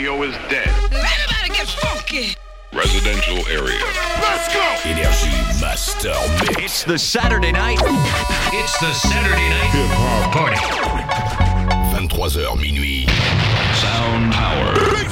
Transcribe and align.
radio 0.00 0.22
is 0.22 0.34
dead. 0.48 0.66
Everybody 0.92 1.48
get 1.48 1.68
funky. 1.68 2.34
Residential 2.72 3.36
area. 3.48 3.84
Let's 4.22 4.48
go. 4.54 4.64
Energy 4.84 5.28
Master 5.60 6.14
Mix. 6.40 6.56
It's 6.58 6.84
the 6.84 6.98
Saturday 6.98 7.52
night. 7.52 7.78
It's 8.50 8.78
the 8.80 8.94
Saturday 8.94 9.48
night 9.50 9.70
hip 9.76 9.90
hop 9.92 10.32
party. 10.32 10.56
23h 11.94 12.56
minuit. 12.56 13.10
Sound 13.76 14.32
Power. 14.32 14.72
Big 14.96 15.10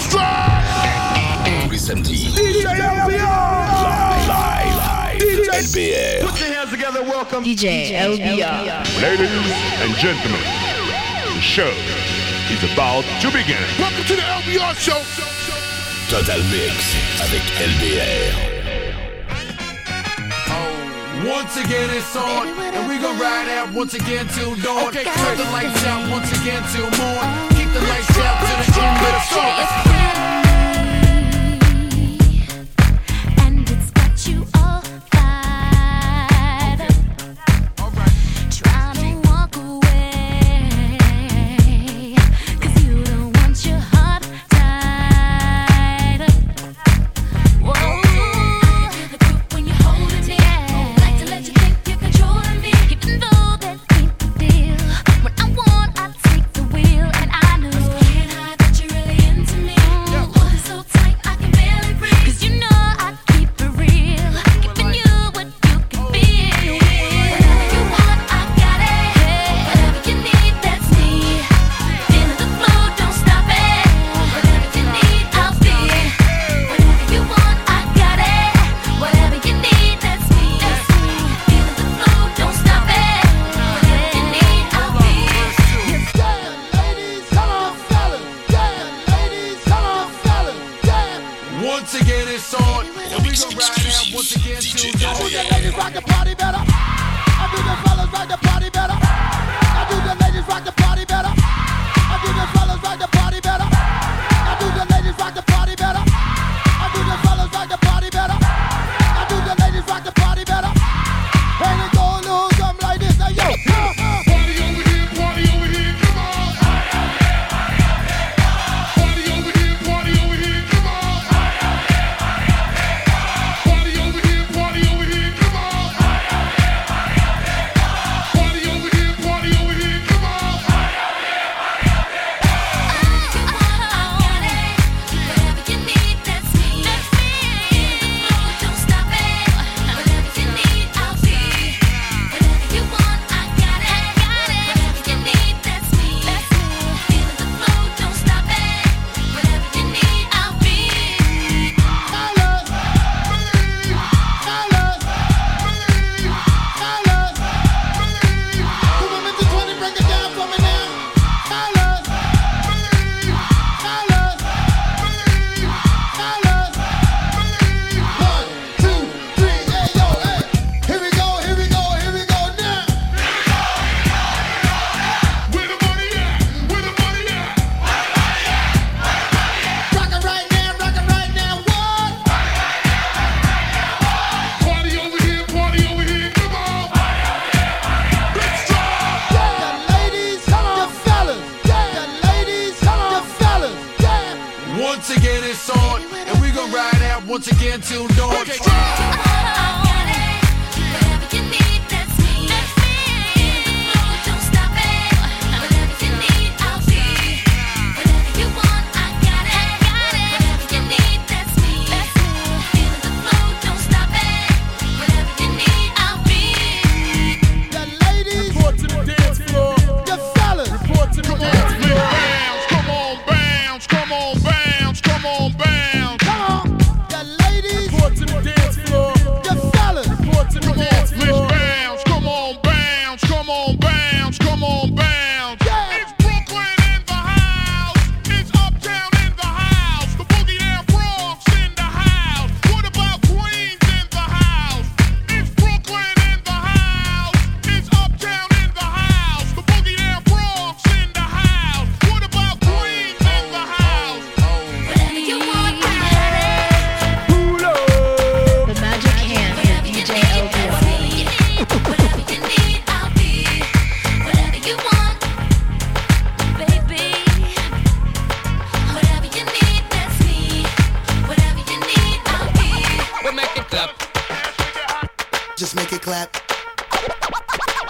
Tous 1.61 1.71
les 1.71 1.79
samedis. 1.79 2.35
DJ 2.35 2.65
Live. 2.65 3.21
Live. 4.27 5.19
DJ 5.21 5.49
LBR. 5.53 6.31
Put 6.31 6.41
your 6.41 6.49
hands 6.49 6.71
together. 6.71 7.03
Welcome. 7.03 7.45
DJ 7.45 7.91
LBR. 7.93 9.03
Ladies 9.03 9.31
and 9.83 9.95
gentlemen, 9.97 10.41
the 11.35 11.41
show 11.43 12.08
is 12.51 12.73
about 12.73 13.05
to 13.21 13.29
begin. 13.31 13.61
Welcome 13.79 14.05
to 14.05 14.17
the 14.17 14.23
LBR 14.23 14.75
Show. 14.75 15.01
Total 16.09 16.43
Mix 16.49 16.97
avec 17.21 17.43
LBR. 17.61 18.33
Oh, 20.49 21.29
once 21.29 21.57
again 21.59 21.91
it's 21.91 22.17
on, 22.17 22.49
and 22.49 22.89
we 22.89 22.97
gon' 22.99 23.19
ride 23.19 23.49
out 23.51 23.71
once 23.73 23.93
again 23.93 24.27
till 24.29 24.55
dawn. 24.57 24.89
Okay, 24.89 25.05
turn 25.05 25.37
the 25.37 25.45
lights 25.53 25.85
out 25.85 26.11
once 26.11 26.33
again 26.41 26.63
till 26.73 26.89
morn. 26.97 27.29
Keep 27.51 27.73
the 27.73 27.85
lights 27.85 28.19
out 28.19 28.41
till 28.41 28.73
the 28.73 28.81
end 28.81 28.97
of 28.97 29.13
the 29.13 29.21
song. 29.29 29.98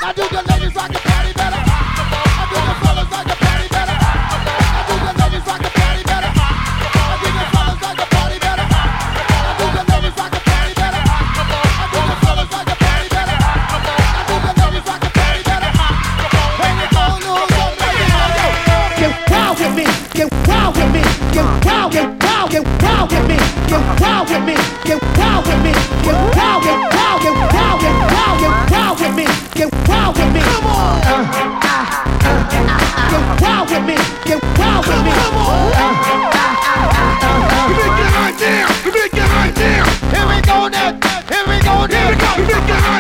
I 0.01 0.13
do 0.13 0.23
the 0.31 0.43
ladies 0.47 0.75
rock 0.77 0.95
a 0.95 0.99
party 1.03 1.33
better. 1.35 1.59
I 1.59 2.47
do 2.47 2.55
the 2.55 2.75
fellas 2.87 3.09
party 3.11 3.35
better. 3.67 3.99
I 3.99 4.87
do 4.87 4.95
the 4.95 5.11
ladies 5.19 5.43
party 5.43 5.67
better. 6.07 6.31
I 6.31 7.19
do 7.19 7.29
the 7.35 7.43
fellas 7.51 7.83
party 7.83 8.39
better. 8.39 8.63
I 8.63 9.59
do 9.59 9.67
the 9.75 9.83
ladies 9.91 10.15
party 10.15 10.39
better. 10.79 11.03
I 11.03 11.91
do 11.91 11.99
the 11.99 12.15
fellas 12.23 12.47
party 12.47 13.11
better. 13.11 13.37
I 13.43 14.23
do 14.23 14.35
the 14.39 14.53
ladies 14.63 14.87
party 14.87 15.11
better. 15.19 15.67
Get 19.03 19.13
wild 19.35 19.59
with 19.59 19.75
me. 19.75 19.87
Get 20.15 20.31
wild 20.47 20.79
with 20.79 20.91
me. 20.95 21.03
Get 21.35 21.43
wild. 21.67 21.91
Get 21.91 22.07
wild. 22.23 22.47
Get 22.55 22.63
wild 22.87 23.11
with 23.11 23.27
me. 23.27 23.39
Get 23.67 23.83
wild 23.99 24.31
with 24.31 24.47
me. 24.47 24.55
Get 24.87 25.03
wild 25.19 25.43
with 25.43 25.59
me. 25.67 25.73
Get 26.07 26.15
wild. 26.39 26.63
Get 26.63 26.79
wild. 26.87 27.19
Get 27.19 27.35
wild 27.35 27.78
me, 29.19 29.27
get 29.55 29.69
wild 29.89 30.15
with 30.17 30.31
me. 30.33 30.41
Come 30.41 30.67
on. 30.67 31.03
Uh, 31.03 31.27
uh, 31.67 31.91
uh 32.23 32.47
get 33.11 33.25
wild 33.43 33.67
with 33.71 33.85
me, 33.91 33.99
get 34.25 34.39
wild 34.59 34.87
with 34.87 35.03
me. 35.03 35.11
Come 35.11 35.37
on. 35.43 35.75
Uh, 35.75 35.99
Let 37.75 37.99
Here 40.15 40.27
we 40.31 40.39
go. 40.47 40.57
Here 40.71 40.79
we 40.79 40.95
go. 40.95 41.67
Here 41.67 41.75
we 41.75 41.75
go. 41.75 41.75
Come 41.79 41.79
on. 41.79 41.91
Here 41.91 41.99
we 41.99 41.99
go. 41.99 41.99
Here 41.99 42.09
we 42.09 42.17
go. 42.19 42.37
Here 42.39 42.61
we 42.61 42.75
go. 42.75 42.99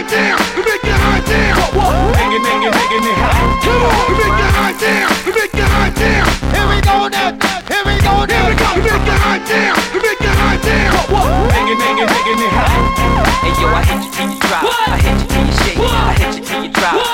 Hey 13.39 13.55
yo, 13.63 13.69
I 13.69 13.83
hit 13.85 14.05
you 14.05 14.11
till 14.13 14.31
you 14.31 14.41
drop. 14.41 14.63
What? 14.65 14.89
I 14.89 14.99
hit 14.99 15.21
you 15.21 15.27
till 15.29 15.47
you. 15.47 15.53
shit 15.53 15.68
crowd. 16.79 17.08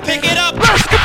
Pick 0.00 0.24
it 0.24 0.38
up, 0.38 1.01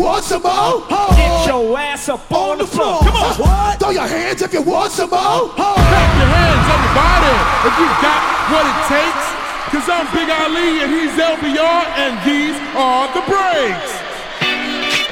want 0.00 0.24
some 0.24 0.42
more. 0.42 0.80
Oh. 0.88 1.12
Get 1.12 1.52
your 1.52 1.76
ass 1.76 2.08
up 2.08 2.24
on, 2.32 2.56
on 2.56 2.58
the 2.58 2.66
floor. 2.66 3.04
floor. 3.04 3.12
Come 3.12 3.20
on. 3.20 3.34
What? 3.36 3.78
Throw 3.78 3.92
your 3.92 4.08
hands 4.08 4.40
if 4.40 4.52
you 4.52 4.62
want 4.62 4.92
some 4.92 5.10
more. 5.12 5.52
Oh. 5.52 5.76
Clap 5.76 6.10
your 6.16 6.30
hands, 6.32 6.64
everybody, 6.72 7.34
if 7.68 7.74
you 7.76 7.88
got 8.00 8.20
what 8.48 8.64
it 8.64 8.80
takes. 8.88 9.26
Cause 9.70 9.86
I'm 9.86 10.08
Big 10.10 10.26
Ali 10.26 10.82
and 10.82 10.90
he's 10.90 11.14
LBR 11.14 11.82
and 11.94 12.18
these 12.26 12.58
are 12.74 13.06
the 13.14 13.22
breaks. 13.28 13.92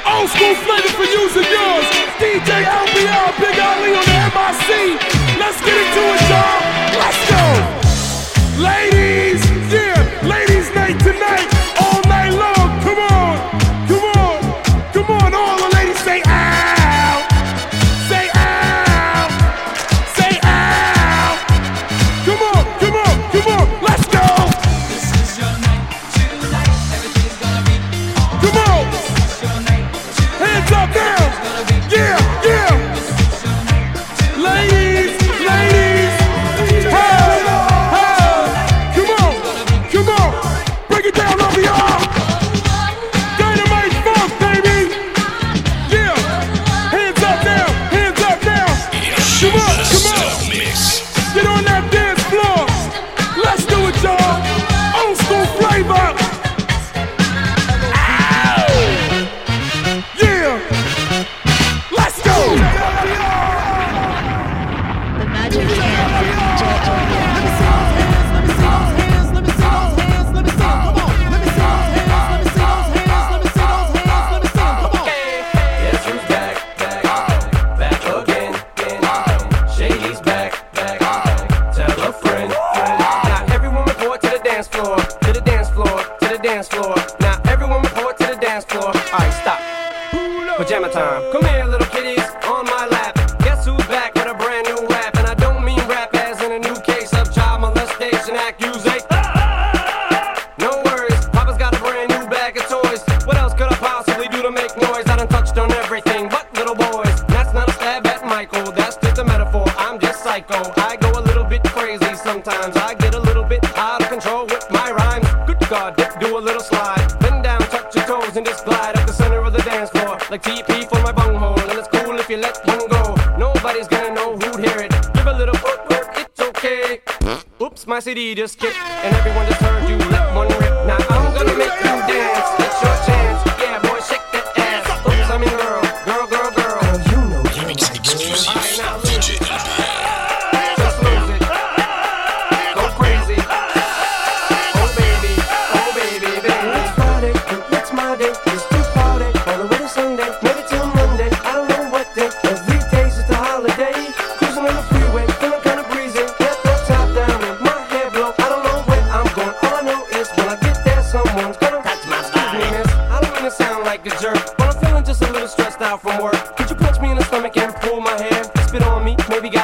Old 0.03 0.27
school 0.27 0.55
flavor 0.65 0.91
for 0.97 1.07
you 1.07 1.23
and 1.31 1.47
yours. 1.47 1.85
DJ 2.19 2.67
LBR, 2.67 3.29
Big 3.39 3.55
Ali 3.55 3.95
on 3.95 4.03
the 4.03 4.19
MIC. 4.35 4.99
Let's 5.39 5.61
get 5.63 5.77
into 5.79 6.03
it, 6.11 6.23
y'all. 6.27 6.59
Let's 6.99 7.21
go. 7.29 7.43
Ladies, 8.59 9.39
yeah, 9.71 10.27
ladies 10.27 10.67
night 10.75 10.99
tonight. 10.99 11.58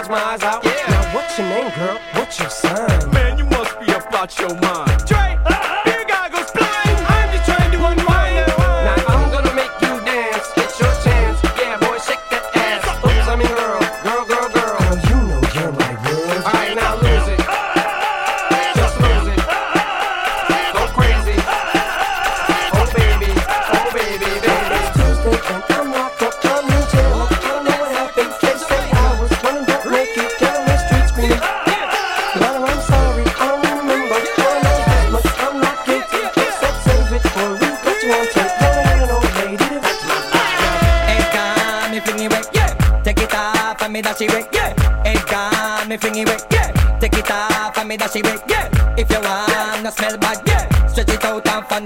my 0.09 0.23
eyes 0.23 0.43
out. 0.43 0.63
Yeah. 0.63 0.71
Now 0.89 1.15
what's 1.15 1.37
your 1.37 1.47
name, 1.47 1.71
girl? 1.75 1.99
What's 2.13 2.39
your 2.39 2.49
sign? 2.49 3.11
Man, 3.11 3.37
you 3.37 3.45
must 3.45 3.79
be 3.79 3.91
about 3.91 4.37
your 4.39 4.53
mind. 4.55 5.05
Dre. 5.05 5.64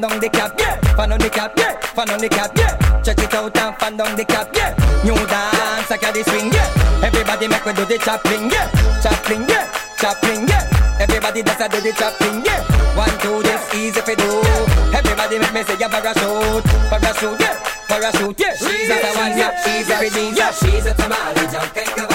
fan 0.01 0.11
on 0.11 0.19
the 0.19 0.29
cap, 0.29 0.53
yeah. 0.57 0.75
Fan 0.95 1.11
on 1.11 1.19
the 1.19 1.29
cap, 1.29 1.53
yeah. 1.57 1.79
Fan 1.79 2.09
on 2.09 2.19
the 2.19 2.29
cap, 2.29 2.51
yeah. 2.55 3.01
Check 3.01 3.19
it 3.19 3.33
out 3.33 3.57
and 3.57 3.75
fan 3.77 3.99
on 3.99 4.15
the 4.15 4.25
cap, 4.25 4.49
yeah. 4.55 4.71
New 5.03 5.15
dance, 5.27 5.91
I 5.91 5.97
got 5.99 6.13
the 6.13 6.23
swing, 6.23 6.51
yeah. 6.51 7.03
Everybody 7.03 7.47
make 7.47 7.65
me 7.65 7.73
do 7.73 7.85
the 7.85 7.97
chopping, 7.97 8.49
yeah. 8.49 8.69
Chopping, 9.03 9.47
yeah. 9.49 9.67
Chopping, 9.97 10.47
yeah. 10.47 10.99
Everybody 10.99 11.43
does 11.43 11.59
a 11.59 11.67
do 11.69 11.81
the 11.81 11.91
chopping, 11.93 12.45
yeah. 12.45 12.63
One, 12.95 13.11
two, 13.19 13.43
this 13.43 13.73
easy 13.75 14.01
for 14.01 14.15
do. 14.15 14.29
Everybody 14.95 15.39
make 15.39 15.53
me 15.53 15.63
say, 15.63 15.75
a 15.75 15.87
parachute, 15.89 16.63
parachute, 16.87 17.39
yeah. 17.39 17.59
Parachute, 17.87 18.39
yeah. 18.39 18.55
She's 18.55 18.89
a 18.89 18.97
one, 19.19 19.35
yeah. 19.35 19.51
She's 19.63 19.89
a 19.89 19.99
redeemer, 19.99 20.37
yeah. 20.37 20.51
She's 20.51 20.85
a 20.85 20.93
tamale, 20.93 21.43
jump 21.51 21.75
and 21.75 21.91
go. 21.95 22.08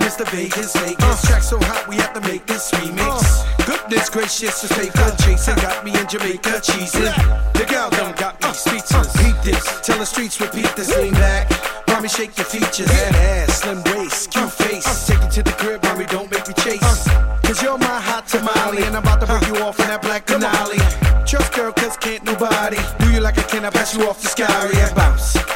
Mr. 0.00 0.28
Vegas, 0.30 0.74
Vegas. 0.76 1.24
Uh. 1.24 1.26
Track 1.26 1.42
so 1.42 1.58
hot, 1.60 1.88
we 1.88 1.96
have 1.96 2.12
to 2.12 2.20
make 2.20 2.46
this 2.46 2.70
remix. 2.72 3.22
Uh. 3.22 3.64
Goodness 3.66 4.10
gracious, 4.10 4.62
just 4.62 4.72
take 4.74 4.94
a 4.94 5.16
chase. 5.22 5.48
It 5.48 5.56
got 5.56 5.84
me 5.84 5.92
in 5.98 6.06
Jamaica 6.08 6.60
cheesing. 6.60 7.12
The 7.54 7.64
gal 7.64 7.90
done 7.90 8.14
got 8.16 8.40
me 8.42 8.52
speechless. 8.52 8.92
Uh. 8.92 9.22
Beat 9.22 9.42
this, 9.42 9.80
tell 9.82 9.98
the 9.98 10.06
streets 10.06 10.40
repeat 10.40 10.70
this. 10.76 10.94
Lean 10.96 11.14
back, 11.14 11.50
mommy 11.88 12.08
shake 12.08 12.36
your 12.36 12.46
features. 12.46 12.86
That 12.86 13.14
ass, 13.14 13.62
slim 13.62 13.82
waist, 13.94 14.30
cute 14.30 14.52
face. 14.52 14.86
Uh. 14.86 15.14
Take 15.14 15.24
it 15.24 15.32
to 15.32 15.42
the 15.42 15.52
crib, 15.52 15.82
mommy, 15.82 16.06
don't 16.06 16.30
make 16.30 16.46
me 16.46 16.54
chase. 16.54 17.08
Cause 17.42 17.62
you're 17.62 17.78
my 17.78 18.00
hot 18.00 18.26
tamale, 18.28 18.82
and 18.82 18.96
I'm 18.96 19.02
about 19.02 19.20
to 19.20 19.26
break 19.26 19.46
you 19.48 19.62
off 19.64 19.80
in 19.80 19.86
that 19.88 20.02
black 20.02 20.26
canali. 20.26 20.78
Trust 21.26 21.52
girl, 21.54 21.72
cause 21.72 21.96
can't 21.96 22.24
nobody 22.24 22.78
do 22.98 23.10
you 23.10 23.20
like 23.20 23.38
I 23.38 23.42
can. 23.42 23.64
I 23.64 23.70
pass 23.70 23.96
you 23.96 24.08
off 24.08 24.20
the 24.20 24.28
sky, 24.28 24.70
and 24.74 24.94
bounce 24.94 25.47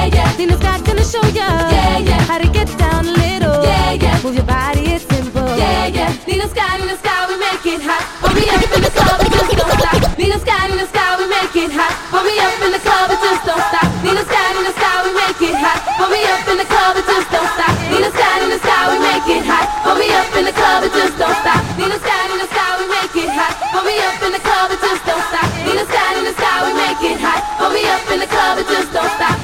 Yeah, 0.00 0.16
yeah. 0.16 0.32
Nina 0.40 0.56
Sky's 0.56 0.80
gonna 0.80 1.04
show 1.04 1.20
ya. 1.36 1.44
Yeah, 1.68 1.98
yeah. 2.08 2.24
How 2.24 2.40
to 2.40 2.48
get 2.48 2.72
down 2.80 3.04
a 3.04 3.12
little. 3.12 3.60
Yeah, 3.60 4.00
yeah. 4.00 4.16
Move 4.24 4.32
your 4.32 4.48
body, 4.48 4.96
it's 4.96 5.04
simple. 5.04 5.44
Yeah, 5.60 5.92
yeah. 5.92 6.08
Nina 6.24 6.48
Sky, 6.48 6.80
Nina 6.80 6.96
Sky, 6.96 7.28
we 7.28 7.36
make 7.36 7.60
it 7.68 7.84
hot. 7.84 8.00
Put 8.24 8.32
me 8.32 8.48
up 8.48 8.64
in 8.64 8.80
the 8.80 8.88
club, 8.96 9.20
it 9.20 9.28
just 9.28 9.52
don't 9.52 9.76
stop. 9.76 10.00
Nina 10.16 10.40
Sky, 10.40 10.56
Nina 10.72 10.86
Sky, 10.88 11.04
we 11.20 11.28
make 11.28 11.52
it 11.52 11.68
hot. 11.76 11.92
Put 12.08 12.24
me 12.24 12.32
up 12.40 12.56
in 12.64 12.72
the 12.72 12.80
club, 12.80 13.12
it 13.12 13.20
just 13.20 13.44
don't 13.44 13.60
stop. 13.68 13.88
Nina 14.00 14.24
Sky, 14.24 14.46
Nina 14.56 14.72
Sky, 14.72 14.96
we 15.04 15.10
make 15.20 15.42
it 15.44 15.56
hot. 15.60 15.78
Put 16.00 16.08
me 16.08 16.20
up 16.32 16.48
in 16.48 16.56
the 16.56 16.64
club, 16.64 16.96
it 16.96 17.04
just 17.04 17.28
don't 17.28 17.50
stop. 17.52 17.74
Nina 17.92 18.08
Sky, 18.16 18.32
Nina 18.40 18.56
Sky, 18.56 18.80
we 18.88 18.96
make 19.04 19.28
it 19.28 19.44
hot. 19.44 19.68
Put 19.84 20.00
me 20.00 20.08
up 20.16 20.32
in 20.32 20.44
the 20.48 20.54
club, 20.56 20.80
it 20.80 20.92
just 20.96 21.12
don't 21.20 21.36
stop. 21.44 21.60
Nina 21.76 21.98
Sky, 22.00 22.20
Nina 22.32 22.46
Sky, 22.48 22.72
we 22.80 22.84
make 22.88 23.16
it 23.20 23.30
hot. 23.36 23.52
Put 23.68 23.84
me 23.84 24.00
up 24.00 24.16
in 24.24 24.32
the 24.32 24.40
club, 24.40 24.72
it 24.72 24.80
just 24.80 25.04
don't 25.04 25.24
stop. 25.28 25.48
Nina 25.68 25.84
Sky, 25.84 26.08
Nina 26.16 26.32
Sky, 26.32 26.56
we 26.64 26.72
make 26.72 27.04
it 27.04 27.20
hot. 27.20 27.40
Hold 27.60 27.76
me 27.76 27.84
up 27.84 28.08
in 28.08 28.18
the 28.24 28.28
club, 28.32 28.56
it 28.56 28.66
just 28.72 28.88
don't 28.96 29.12
stop. 29.20 29.39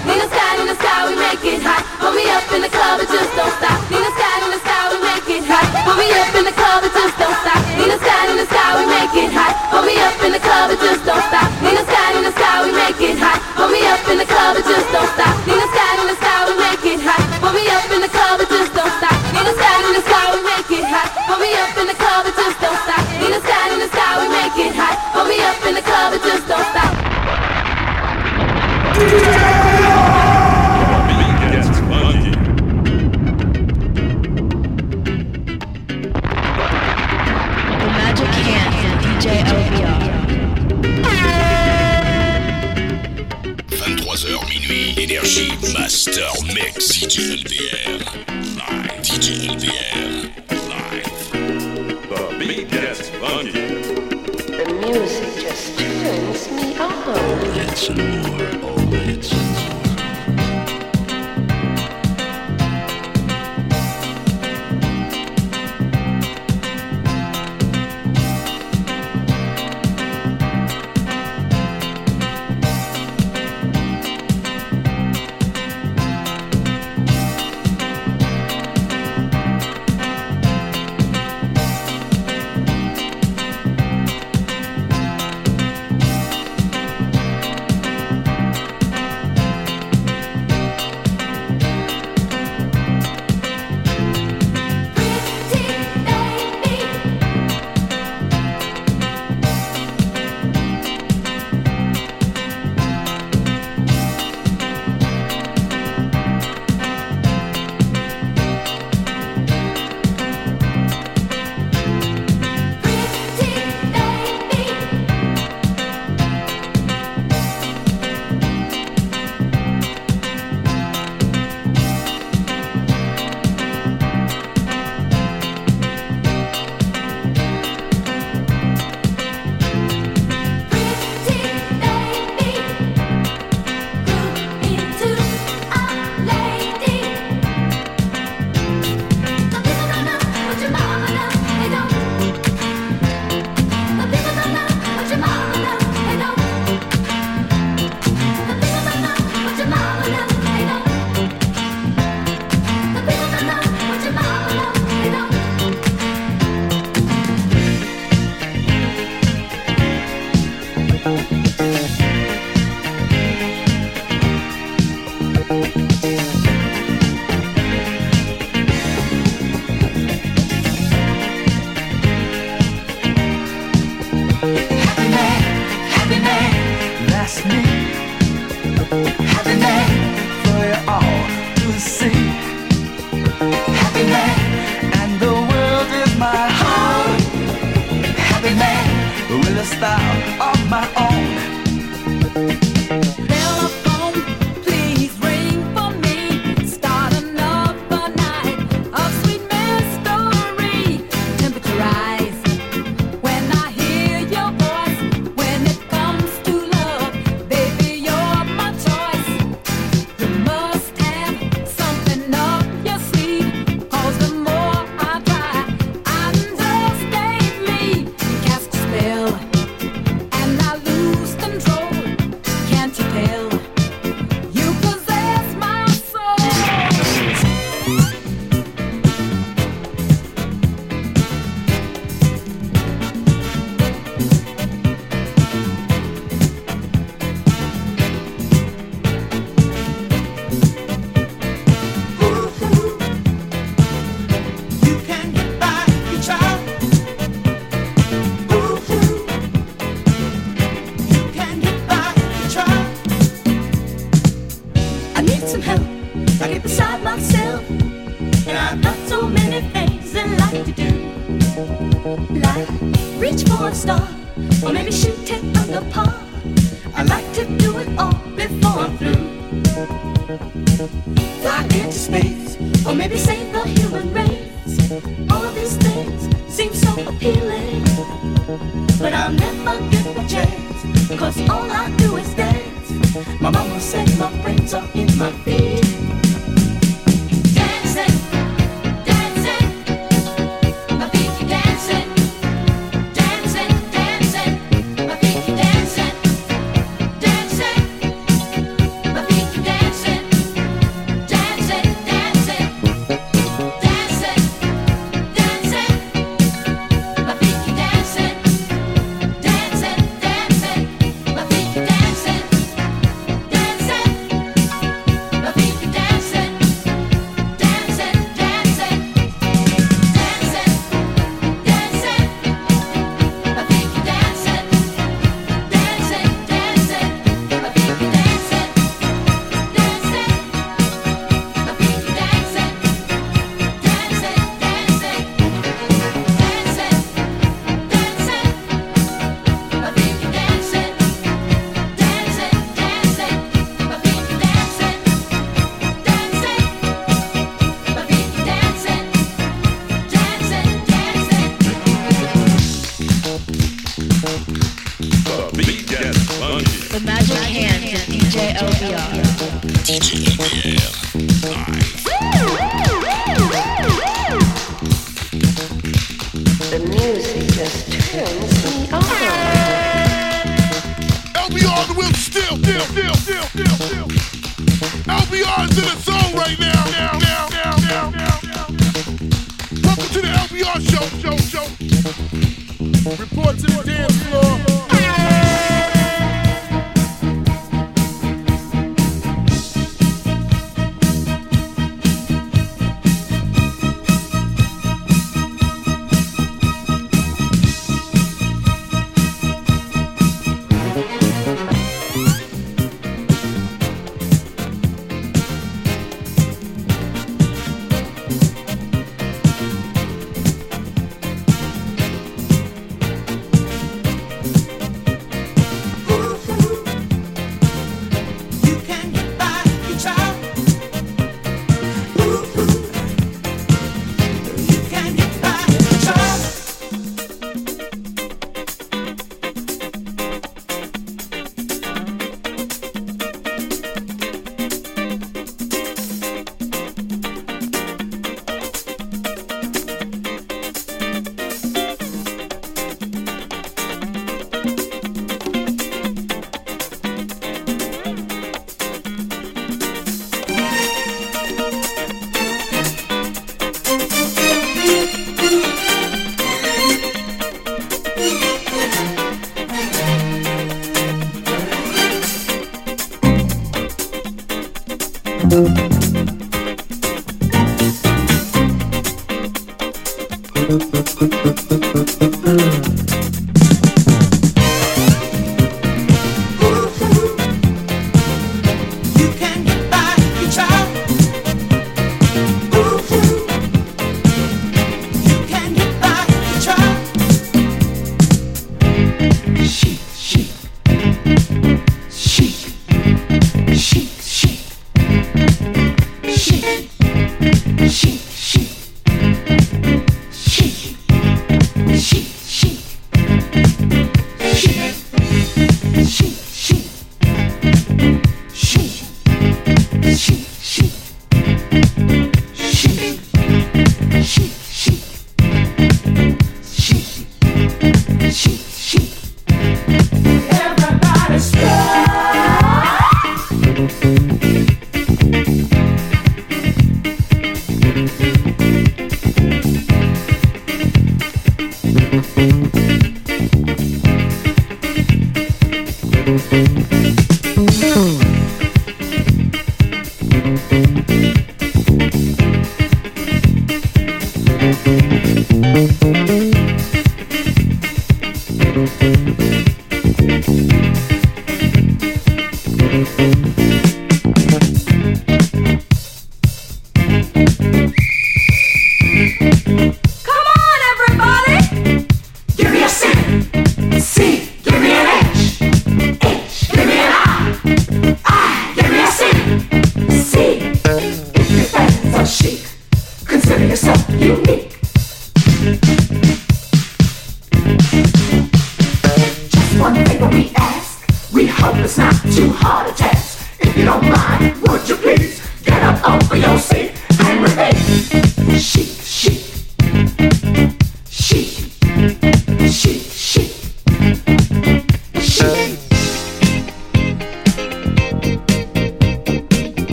23h 43.71 44.49
minuit, 44.49 44.95
énergie 44.99 45.53
Master 45.75 46.33
Mix 46.55 46.93
DJ 46.93 47.43
LDR. 47.43 47.86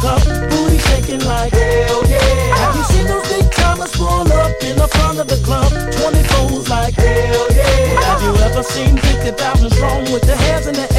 cup, 0.00 0.22
booty 0.50 0.78
shaking 0.78 1.20
like 1.24 1.52
hell 1.52 2.00
oh, 2.00 2.06
yeah. 2.08 2.56
Have 2.60 2.76
you 2.76 2.84
seen 2.84 3.06
those 3.06 3.26
big 3.28 3.50
timers 3.52 3.94
roll 3.98 4.30
up 4.32 4.52
in 4.62 4.76
the 4.76 4.88
front 4.88 5.18
of 5.18 5.26
the 5.26 5.36
club? 5.44 5.70
Twenty 5.70 6.22
fours 6.30 6.68
like 6.68 6.94
hell 6.94 7.34
oh, 7.34 7.48
yeah. 7.54 8.00
Have 8.06 8.22
you 8.22 8.34
ever 8.42 8.62
seen 8.62 8.96
50,000 8.96 9.70
strong 9.70 10.02
with 10.12 10.22
their 10.22 10.36
hands 10.36 10.66
in 10.66 10.74
the 10.74 10.88
air? 10.94 10.97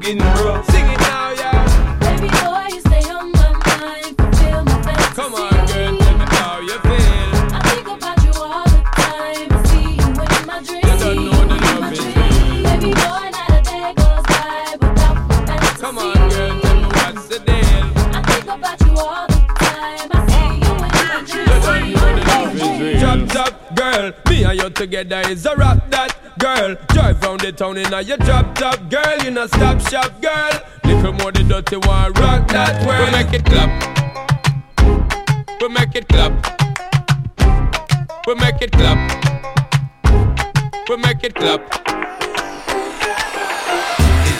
Getting 0.00 0.22
real. 0.22 0.62
Sing 0.64 0.86
it 0.86 1.00
now, 1.00 1.30
y'all. 1.32 1.66
Baby 2.00 2.28
boy, 2.28 2.66
you 2.74 2.80
stay 2.80 3.04
on 3.10 3.32
my 3.32 3.50
mind. 3.66 4.12
Fulfill 4.16 4.62
my 4.64 4.76
fantasy. 4.82 5.14
Come 5.14 5.34
on, 5.34 5.50
girl, 5.50 5.66
tell 5.66 6.16
me 6.18 6.24
how 6.26 6.60
you. 6.60 6.78
I 6.78 7.60
think 7.68 7.86
about 7.88 8.18
you 8.22 8.32
all 8.40 8.64
the 8.64 8.80
time. 8.94 9.50
I 9.50 9.54
see 9.66 9.96
you 9.96 10.06
in 10.06 10.12
my 10.46 10.56
dreams. 10.62 11.02
Is. 11.02 12.04
Baby 12.62 12.90
boy, 12.94 13.26
not 13.34 13.50
a 13.50 13.60
day 13.62 13.88
goes 13.96 14.24
by 14.30 14.76
without. 14.80 15.16
Come 15.80 15.98
on, 15.98 16.14
girl, 16.28 16.54
what's 16.96 17.24
the 17.28 17.38
deal. 17.40 17.84
I 18.14 18.20
think 18.28 18.46
about 18.46 18.78
you 18.86 18.92
all 18.96 19.26
the 19.26 19.40
time. 19.58 20.08
I 20.12 20.14
see 20.30 20.50
you 20.62 20.72
in 20.72 20.78
my 20.80 21.18
dreams. 21.26 21.56
Girl, 23.74 24.06
me 24.28 24.36
and 24.44 24.56
you 24.60 24.68
together 24.70 25.20
is 25.28 25.46
town 27.66 27.78
in 27.78 27.92
a 27.92 28.02
your 28.02 28.16
drop 28.18 28.54
top 28.54 28.90
girl, 28.90 29.18
You 29.24 29.30
not 29.30 29.48
stop 29.48 29.80
shop 29.80 30.20
girl. 30.20 30.50
Little 30.84 31.12
more 31.14 31.32
the 31.32 31.42
dirty 31.42 31.76
want 31.76 32.18
rock 32.18 32.48
that 32.48 32.86
world. 32.86 33.06
We 33.06 33.12
make 33.12 33.32
it 33.32 33.44
clap. 33.44 33.70
We 35.60 35.68
make 35.68 35.94
it 35.94 36.08
clap. 36.08 36.32
We 38.26 38.34
make 38.34 38.62
it 38.62 38.72
clap. 38.72 38.98
We 40.88 40.96
make 40.96 41.24
it 41.24 41.34
clap. 41.34 41.60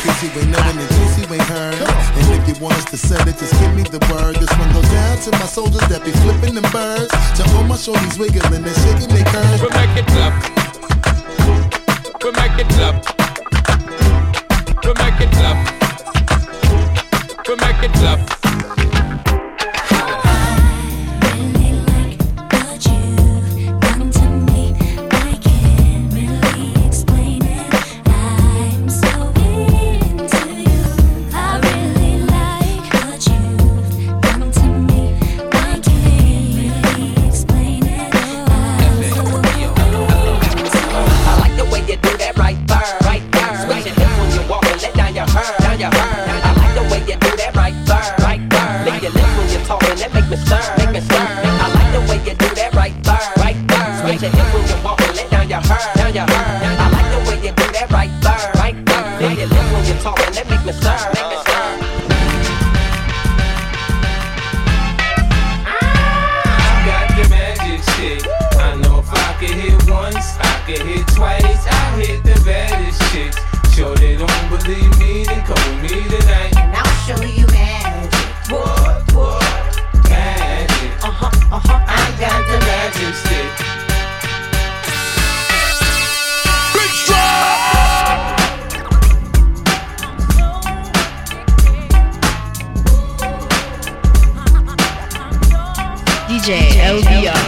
Juicy 0.03 0.29
way 0.37 0.47
knowing 0.47 0.79
and 0.79 0.91
juicy 0.97 1.27
way 1.31 1.39
heard. 1.39 1.75
And 1.75 2.27
if 2.39 2.47
you 2.49 2.63
want 2.63 2.75
us 2.75 2.85
to 2.87 2.97
send 2.97 3.29
it, 3.29 3.39
just 3.39 3.59
give 3.61 3.75
me 3.75 3.83
the 3.83 3.99
word. 4.13 4.37
This 4.37 4.53
one 4.59 4.73
goes 4.73 4.89
down 4.91 5.19
to 5.19 5.31
my 5.33 5.47
soldiers 5.47 5.87
that 5.89 6.05
be 6.05 6.13
flipping 6.23 6.55
them 6.55 6.71
birds. 6.71 7.11
To 7.39 7.43
all 7.57 7.65
my 7.65 7.75
shorties 7.75 8.19
wiggling 8.19 8.55
and 8.55 8.77
shaking 8.87 9.09
their 9.09 9.25
curves. 9.25 9.63
We 9.63 9.69
make 9.71 9.97
it 9.97 10.07
clap. 10.07 10.67
We 12.25 12.33
make 12.33 12.59
it 12.59 12.69
clap. 12.71 12.95
We 14.85 14.93
make 14.95 15.21
it 15.21 15.31
clap. 15.33 15.59
We 17.47 17.55
make 17.57 17.83
it 17.83 17.93
clap. 17.93 18.46
and 60.25 60.35
make 60.35 60.49
me. 60.49 60.57
Make 60.57 60.67
me 60.67 60.73
stir. 60.73 60.97
Ah. 60.97 61.97
once, 70.07 70.37
I 70.39 70.63
could 70.67 70.83
hit 70.87 71.07
twice, 71.09 71.67
I 71.67 72.01
hit 72.01 72.23
the 72.23 72.41
baddest. 72.45 73.03
Sure 73.75 73.95
they 73.97 74.17
don't 74.17 74.49
believe 74.49 74.99
me, 74.99 75.25
then 75.25 75.45
call 75.45 75.73
me 75.83 76.09
tonight. 76.09 76.57
And 76.57 76.75
I'll 76.75 76.97
show 77.07 77.21
you 77.23 77.47
magic. 77.49 78.27
Magic. 80.09 81.05
Uh-huh, 81.05 81.57
uh-huh. 81.57 81.85
I 81.87 82.21
got 82.21 82.41
the 82.51 82.59
magic 82.67 83.15
stick. 83.15 83.66
LBR. 96.87 97.46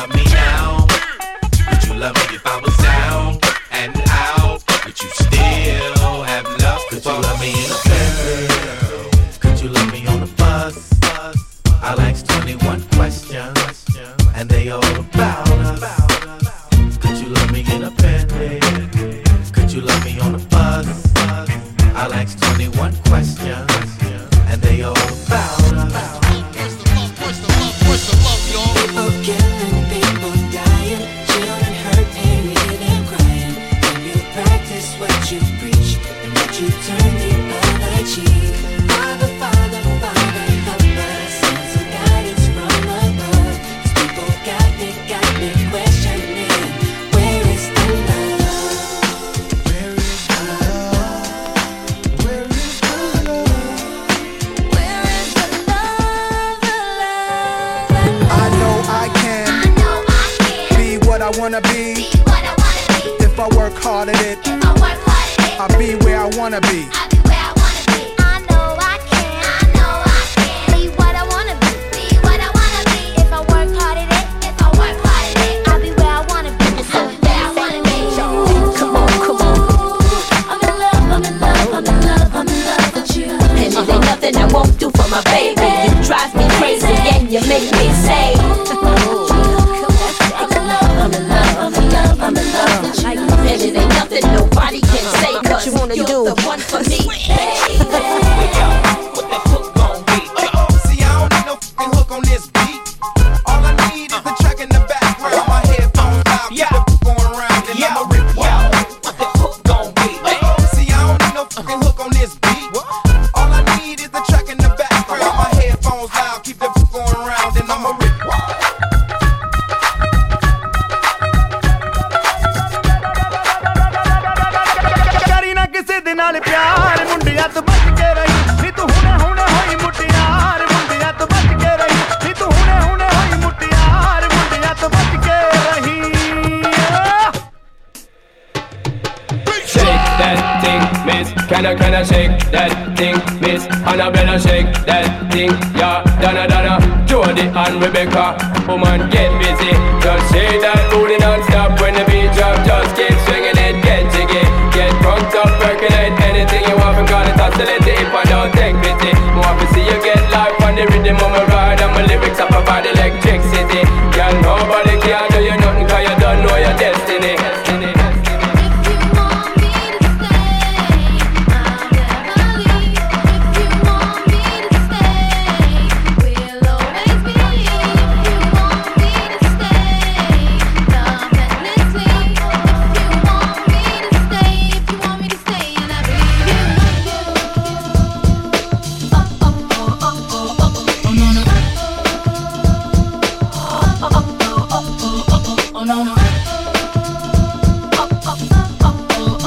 love 0.00 0.14
me 0.14 0.24
now? 0.32 0.86
Would 1.70 1.84
you 1.84 1.94
love 1.94 2.14
me 2.14 2.36
if 2.36 2.46
I 2.46 2.60
was? 2.60 2.69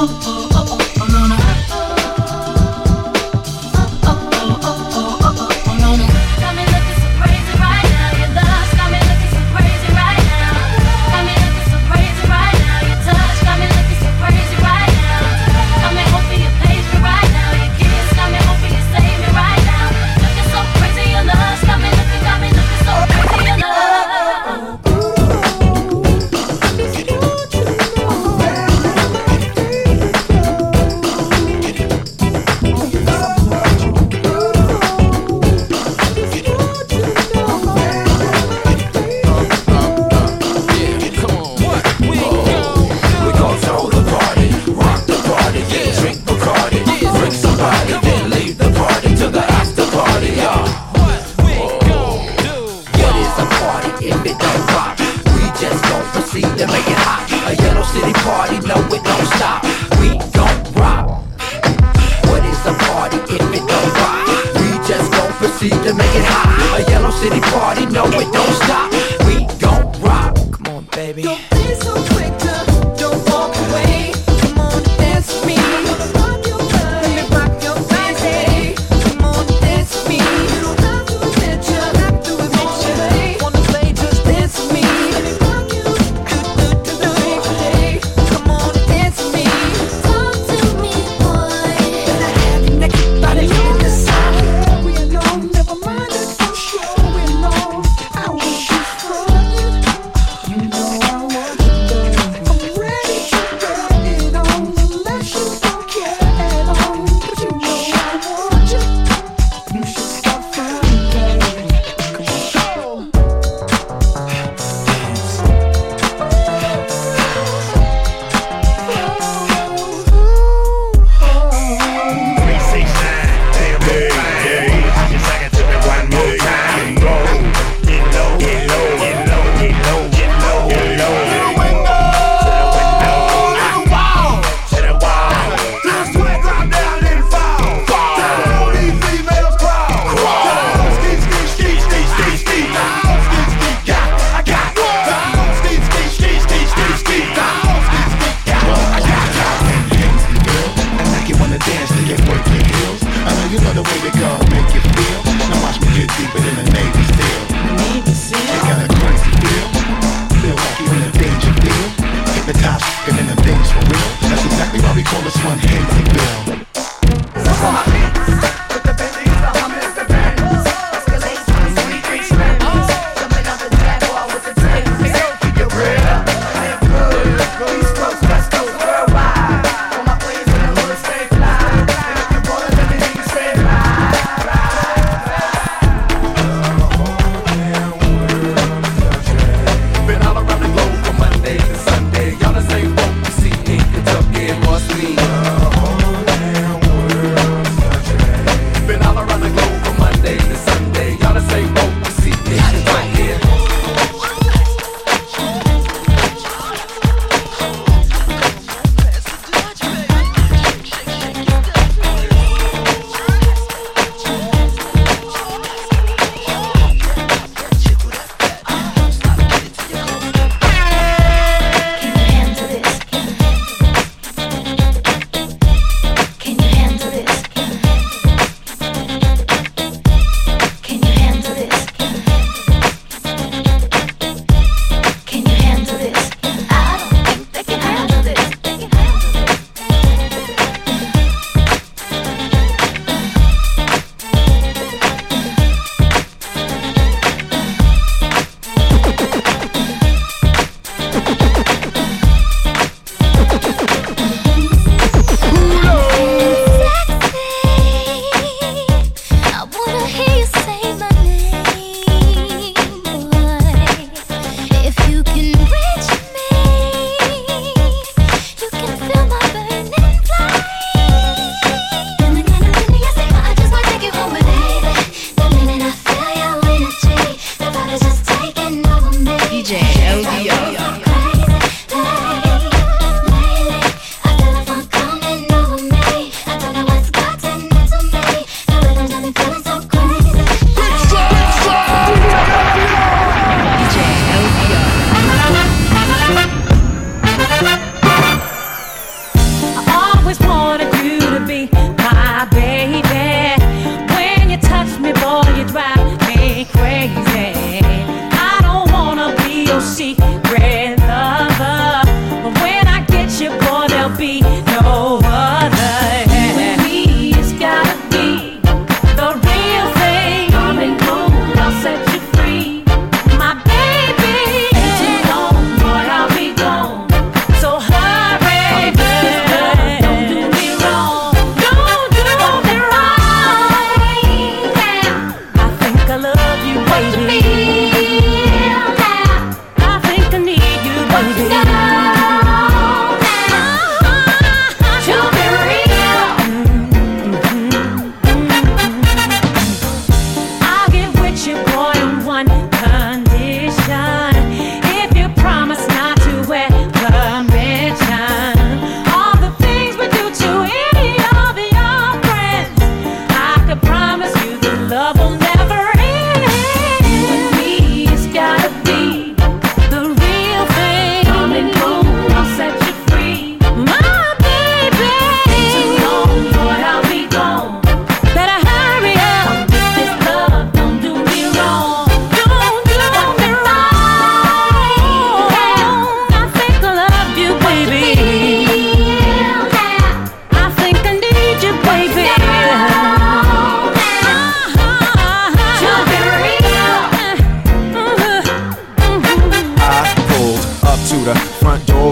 oh, 0.06 0.20
oh. 0.26 0.43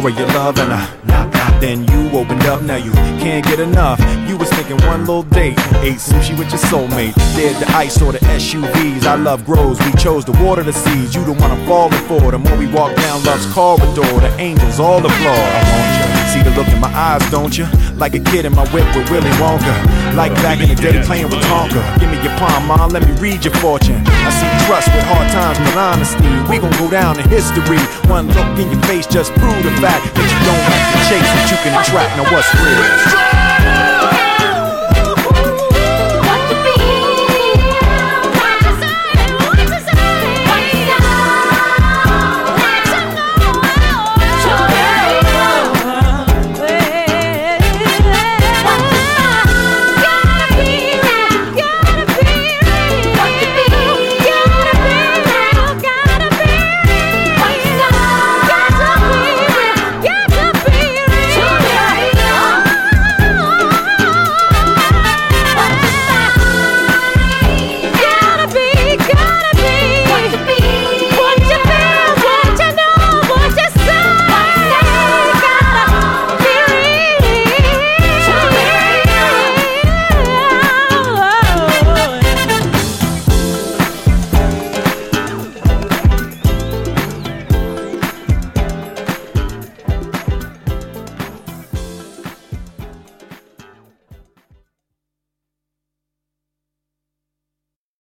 Of 0.08 0.18
your 0.18 0.28
love 0.30 0.58
and 0.58 0.74
I. 0.74 1.41
Then 1.60 1.86
you 1.88 2.10
opened 2.18 2.44
up, 2.44 2.62
now 2.62 2.76
you 2.76 2.92
can't 3.22 3.46
get 3.46 3.60
enough. 3.60 4.00
You 4.28 4.38
was 4.38 4.50
thinking 4.50 4.78
one 4.88 5.02
little 5.02 5.24
date, 5.24 5.58
ate 5.82 6.00
sushi 6.00 6.38
with 6.38 6.50
your 6.50 6.62
soulmate. 6.70 7.14
Did 7.36 7.56
the 7.58 7.70
ice 7.76 8.02
or 8.02 8.12
the 8.12 8.20
SUVs. 8.20 9.06
I 9.06 9.16
love 9.16 9.46
grows, 9.46 9.80
we 9.86 9.92
chose 9.94 10.26
to 10.26 10.32
water 10.44 10.64
the 10.64 10.74
seeds. 10.74 11.14
You 11.16 11.24
the 11.24 11.34
one 11.34 11.52
I'm 11.52 11.66
falling 11.68 12.04
for. 12.08 12.32
The 12.32 12.40
more 12.40 12.58
we 12.58 12.68
walk 12.68 12.96
down 12.96 13.24
love's 13.24 13.46
corridor, 13.54 14.02
the 14.20 14.36
angels 14.40 14.80
all 14.80 15.00
applaud. 15.00 15.12
I 15.14 15.62
want 15.70 15.92
you. 15.98 16.12
See 16.32 16.42
the 16.42 16.52
look 16.56 16.68
in 16.70 16.80
my 16.80 16.88
eyes, 16.96 17.20
don't 17.30 17.58
you? 17.58 17.68
Like 18.00 18.16
a 18.16 18.20
kid 18.20 18.46
in 18.46 18.56
my 18.56 18.66
whip 18.72 18.88
with 18.96 19.10
Willy 19.12 19.30
Wonka. 19.36 19.76
Like 20.16 20.34
back 20.40 20.62
in 20.62 20.70
the 20.70 20.76
day 20.76 21.04
playing 21.04 21.28
with 21.28 21.44
Tonka. 21.44 21.84
Give 22.00 22.10
me 22.10 22.18
your 22.24 22.32
palm, 22.40 22.68
mom, 22.68 22.92
let 22.92 23.04
me 23.06 23.12
read 23.20 23.44
your 23.44 23.54
fortune. 23.56 24.00
I 24.08 24.32
see 24.32 24.48
trust 24.66 24.88
with 24.96 25.04
hard 25.12 25.28
times 25.36 25.60
with 25.60 25.76
honesty. 25.76 26.32
We 26.48 26.60
gon' 26.64 26.72
go 26.80 26.90
down 26.90 27.20
in 27.20 27.28
history. 27.28 27.80
One 28.08 28.28
look 28.32 28.48
in 28.56 28.72
your 28.72 28.82
face 28.88 29.08
just 29.08 29.34
prove 29.36 29.60
the 29.60 29.76
fact 29.84 30.08
that 30.16 30.24
you 30.24 30.40
don't 30.48 30.64
have 30.72 30.86
to 30.96 31.00
chase, 31.12 31.31
that 31.36 31.52
you 31.52 31.58
can 31.64 31.74
attract. 31.80 32.18
Now 32.18 32.26
what's 32.32 32.54
real? 32.56 33.41